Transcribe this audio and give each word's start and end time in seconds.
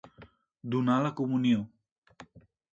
Donar 0.75 0.97
la 1.09 1.13
comunió. 1.21 1.63